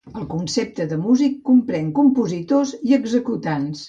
[0.19, 3.77] El concepte de músic comprèn compositors i executants.